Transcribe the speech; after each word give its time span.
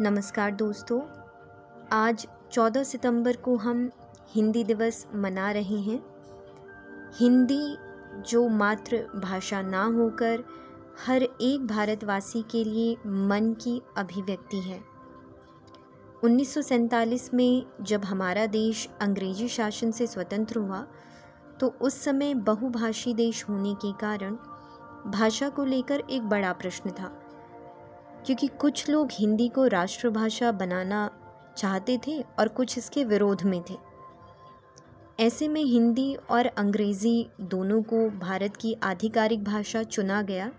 नमस्कार 0.00 0.50
दोस्तों, 0.50 1.00
आज 1.92 2.26
14 2.52 2.84
सितंबर 2.84 3.36
को 3.36 3.56
हम 3.56 3.90
हिंदी 4.28 4.64
दिवस 4.64 5.06
मना 5.14 5.50
रहे 5.50 5.78
हैं। 5.78 5.98
हिंदी 7.18 7.76
जो 8.30 8.48
मातृभाषा 8.48 9.60
ना 9.62 9.84
होकर 9.84 10.44
हर 11.06 11.22
एक 11.22 11.66
भारतवासी 11.66 12.42
के 12.42 12.64
लिए 12.64 12.96
मन 13.06 13.52
की 13.52 13.80
अभिव्यक्ति 13.96 14.60
है। 14.60 14.80
उन्नीस 16.24 16.54
सौ 16.54 16.62
सैंतालीस 16.62 17.34
में 17.34 17.66
जब 17.80 18.04
हमारा 18.04 18.46
देश 18.46 18.88
अंग्रेज़ी 19.00 19.48
शासन 19.48 19.90
से 19.90 20.06
स्वतंत्र 20.06 20.58
हुआ 20.58 20.86
तो 21.60 21.74
उस 21.80 22.04
समय 22.04 22.34
बहुभाषी 22.34 23.14
देश 23.14 23.44
होने 23.48 23.74
के 23.74 23.92
कारण 23.92 24.36
भाषा 25.10 25.48
को 25.48 25.64
लेकर 25.64 26.02
एक 26.10 26.22
बड़ा 26.22 26.52
प्रश्न 26.52 26.90
था। 26.90 27.18
क्योंकि 28.26 28.46
कुछ 28.46 28.88
लोग 28.88 29.08
हिंदी 29.12 29.48
को 29.48 29.66
राष्ट्रभाषा 29.66 30.52
बनाना 30.52 31.10
चाहते 31.56 31.98
थे 32.06 32.20
और 32.38 32.48
कुछ 32.48 32.78
इसके 32.78 33.04
विरोध 33.04 33.42
में 33.42 33.62
थे। 33.70 33.76
ऐसे 35.20 35.48
में 35.48 35.62
हिंदी 35.62 36.14
और 36.30 36.46
अंग्रेज़ी 36.46 37.28
दोनों 37.40 37.82
को 37.82 38.08
भारत 38.10 38.56
की 38.56 38.76
आधिकारिक 38.82 39.44
भाषा 39.44 39.82
चुना 39.82 40.22
गया। 40.22 40.50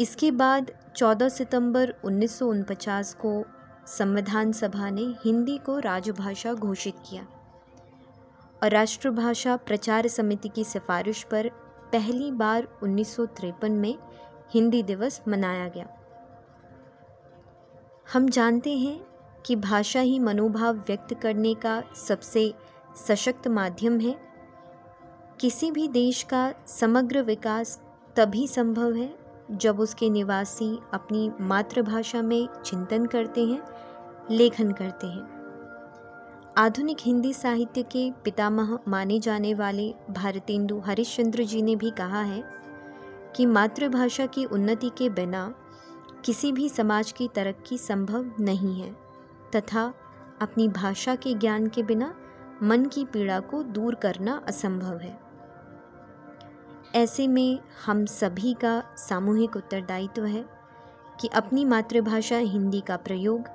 इसके 0.00 0.30
बाद 0.30 0.70
14 0.96 1.28
सितंबर 1.28 1.94
उन्नीस 2.04 2.38
को 3.20 3.44
संविधान 3.86 4.52
सभा 4.52 4.90
ने 4.90 5.02
हिंदी 5.24 5.58
को 5.58 5.78
राजभाषा 5.78 6.52
घोषित 6.54 6.94
किया 7.10 7.26
और 8.62 8.70
राष्ट्रभाषा 8.70 9.56
प्रचार 9.56 10.08
समिति 10.08 10.48
की 10.48 10.64
सिफारिश 10.64 11.22
पर 11.22 11.48
पहली 11.92 12.30
बार 12.30 12.68
उन्नीस 12.82 13.14
सौ 13.16 13.26
तिरपन 13.26 13.72
में 13.72 13.94
हिंदी 14.54 14.82
दिवस 14.82 15.20
मनाया 15.28 15.68
गया। 15.68 15.86
हम 18.12 18.28
जानते 18.28 18.76
हैं 18.78 19.06
कि 19.46 19.56
भाषा 19.56 20.00
ही 20.00 20.18
मनोभाव 20.18 20.76
व्यक्त 20.76 21.14
करने 21.14 21.54
का 21.54 21.82
सबसे 22.08 22.54
सशक्त 23.08 23.48
माध्यम 23.48 24.00
है। 24.00 24.16
किसी 25.40 25.70
भी 25.70 25.88
देश 25.88 26.22
का 26.22 26.54
समग्र 26.66 27.22
विकास 27.22 27.80
तभी 28.16 28.46
संभव 28.48 28.94
है 28.94 29.14
जब 29.50 29.80
उसके 29.80 30.10
निवासी 30.10 30.78
अपनी 30.92 31.30
मातृभाषा 31.40 32.22
में 32.22 32.48
चिंतन 32.64 33.06
करते 33.06 33.44
हैं, 33.44 33.62
लेखन 34.30 34.72
करते 34.72 35.06
हैं। 35.06 35.28
आधुनिक 36.56 36.98
हिंदी 37.00 37.32
साहित्य 37.32 37.82
के 37.82 38.10
पितामह 38.24 38.78
माने 38.88 39.18
जाने 39.20 39.54
वाले 39.54 39.94
भारतेंदु 40.10 40.80
हरिश्चंद्र 40.80 41.44
जी 41.44 41.62
ने 41.62 41.76
भी 41.76 41.90
कहा 41.90 42.22
है 42.22 42.44
कि 43.36 43.46
मातृभाषा 43.46 44.26
की 44.26 44.44
उन्नति 44.44 44.90
के 44.98 45.08
बिना 45.08 45.54
किसी 46.24 46.52
भी 46.52 46.68
समाज 46.68 47.12
की 47.12 47.28
तरक्की 47.28 47.78
संभव 47.78 48.30
नहीं 48.40 48.80
है, 48.80 48.90
तथा 49.56 49.92
अपनी 50.40 50.68
भाषा 50.68 51.14
के 51.14 51.34
ज्ञान 51.34 51.66
के 51.66 51.82
बिना 51.82 52.14
मन 52.62 52.84
की 52.84 53.04
पीड़ा 53.04 53.40
को 53.40 53.62
दूर 53.62 53.94
करना 53.94 54.40
असंभव 54.48 54.98
है 54.98 55.18
ऐसे 56.94 57.26
में 57.28 57.58
हम 57.86 58.04
सभी 58.06 58.54
का 58.54 58.82
सामूहिक 58.98 59.56
उत्तरदायित्व 59.56 60.24
है 60.24 60.44
कि 61.20 61.28
अपनी 61.28 61.64
मातृभाषा 61.64 62.36
हिंदी 62.36 62.80
का 62.80 62.96
प्रयोग, 62.96 63.48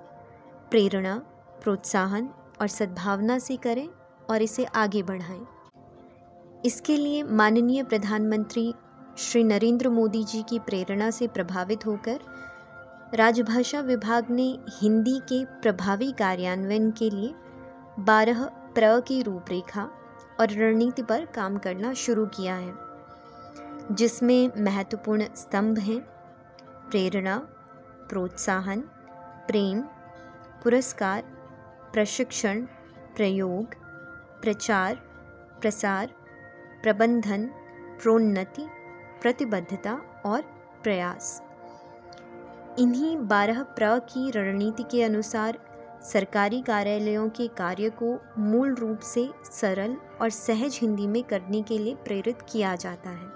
प्रेरणा, 0.72 1.16
प्रोत्साहन 1.64 2.30
और 2.62 2.68
सद्भावना 2.68 3.40
से 3.40 3.58
करें 3.58 3.88
और 4.30 4.42
इसे 4.42 4.66
आगे 4.66 5.04
बढ़ाएँ। 5.04 5.46
इसके 6.66 6.98
लिए 6.98 7.24
माननीय 7.24 7.84
प्रधानमंत्री 7.84 8.74
श्री 9.18 9.44
नरेंद्र 9.44 9.90
मोदी 9.90 10.24
जी 10.24 10.44
की 10.44 10.60
प्रेरणा 10.60 11.10
से 11.12 11.28
प्रभावित 11.28 11.86
होकर 11.86 12.20
राजभाषा 13.14 13.80
विभाग 13.80 14.30
ने 14.30 14.60
हिंदी 14.70 15.20
के 15.20 15.46
प्रभावी 15.46 16.12
कार्यान्वयन 16.12 16.92
के 16.92 17.10
लिए 17.10 17.34
बारह 18.00 18.44
प्र 18.46 19.00
की 19.00 19.22
रूपरेखा 19.22 19.84
और 20.40 20.50
रणनीति 20.50 21.02
पर 21.02 21.26
काम 21.26 21.58
करना 21.58 21.94
शुरू 21.94 22.26
किया 22.26 22.56
है, 22.56 22.74
जिसमें 23.92 24.52
महत्वपूर्ण 24.58 25.26
स्तंभ 25.36 25.80
हैं 25.80 26.00
प्रेरणा, 26.92 27.38
प्रोत्साहन, 28.10 28.82
प्रेम, 29.48 29.82
पुरस्कार, 30.64 31.22
प्रशिक्षण, 31.94 32.62
प्रयोग, 33.16 33.76
प्रचार, 34.42 34.96
प्रसार, 35.62 36.08
प्रबंधन, 36.84 37.50
प्रोन्नति, 38.02 38.68
प्रतिबद्धता 39.22 40.02
और 40.26 40.42
प्रयास। 40.84 41.49
इन्हीं 42.80 43.18
बारह 43.18 43.64
प्र 43.64 43.88
की 44.00 44.30
रणनीति 44.32 44.84
के 44.84 45.04
अनुसार 45.04 45.58
सरकारी 46.04 46.62
कार्यालयों 46.62 47.30
के 47.30 47.48
कार्य 47.48 47.90
को 47.90 48.18
मूल 48.40 48.76
रूप 48.76 49.00
से 49.00 49.30
सरल 49.52 49.96
और 50.22 50.30
सहज 50.30 50.80
हिंदी 50.82 51.08
में 51.08 51.24
करने 51.24 51.62
के 51.62 51.78
लिए 51.78 51.96
प्रेरित 51.96 52.42
किया 52.42 52.76
जाता 52.76 53.10
है। 53.10 53.32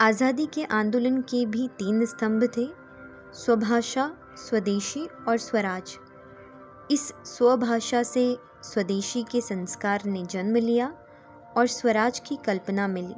आज़ादी 0.00 0.46
के 0.46 0.64
आंदोलन 0.64 1.20
के 1.20 1.46
भी 1.46 1.68
तीन 1.68 2.04
स्तंभ 2.04 2.44
थे, 2.56 2.66
स्वभाषा, 3.34 4.10
स्वदेशी 4.36 5.06
और 5.28 5.38
स्वराज। 5.38 5.96
इस 6.90 7.12
स्वभाषा 7.24 8.02
से 8.02 8.36
स्वदेशी 8.62 9.22
के 9.22 9.40
संस्कार 9.40 10.04
ने 10.04 10.24
जन्म 10.24 10.56
लिया 10.56 10.92
और 11.56 11.66
स्वराज 11.66 12.18
की 12.18 12.36
कल्पना 12.36 12.88
मिली। 12.88 13.14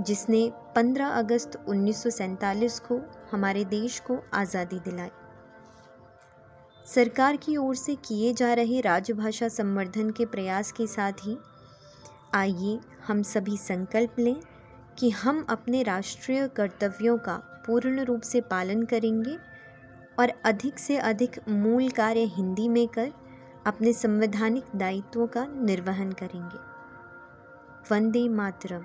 जिसने 0.00 0.52
15 0.76 1.10
अगस्त 1.10 1.64
उन्नीस 1.68 2.02
सौ 2.02 2.10
सैंतालीस 2.10 2.78
को 2.80 3.00
हमारे 3.32 3.64
देश 3.64 4.00
को 4.00 4.18
आज़ादी 4.34 4.78
दिलाई। 4.78 5.10
सरकार 6.86 7.36
की 7.36 7.56
ओर 7.56 7.74
से 7.74 7.94
किए 7.94 8.32
जा 8.32 8.52
रहे 8.54 8.80
राजभाषा 8.80 9.48
संवर्धन 9.48 10.10
के 10.10 10.26
प्रयास 10.26 10.72
के 10.72 10.86
साथ 10.86 11.12
ही 11.12 11.36
आइए 12.34 12.78
हम 13.06 13.22
सभी 13.22 13.56
संकल्प 13.56 14.18
लें 14.18 14.36
कि 14.98 15.10
हम 15.10 15.44
अपने 15.48 15.82
राष्ट्रीय 15.82 16.48
कर्तव्यों 16.48 17.18
का 17.18 17.36
पूर्ण 17.66 18.04
रूप 18.04 18.20
से 18.20 18.40
पालन 18.40 18.82
करेंगे 18.82 19.36
और 20.18 20.32
अधिक 20.44 20.78
से 20.78 20.96
अधिक 20.96 21.38
मूल 21.48 21.88
कार्य 21.88 22.20
हिंदी 22.20 22.68
में 22.68 22.88
कर 22.88 23.12
अपने 23.66 23.92
संवैधानिक 23.92 24.64
दायित्वों 24.76 25.26
का 25.26 25.46
निर्वहन 25.46 26.12
करेंगे। 26.12 26.58
वंदे 27.90 28.28
मातरम। 28.28 28.84